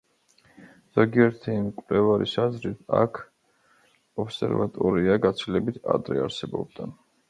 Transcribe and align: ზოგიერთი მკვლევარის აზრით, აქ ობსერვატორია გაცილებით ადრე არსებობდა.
ზოგიერთი 0.99 1.57
მკვლევარის 1.65 2.33
აზრით, 2.45 2.81
აქ 3.03 3.23
ობსერვატორია 4.27 5.23
გაცილებით 5.31 5.83
ადრე 5.97 6.25
არსებობდა. 6.29 6.95